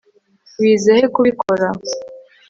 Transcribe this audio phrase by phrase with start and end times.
[0.59, 1.67] wize he kubikora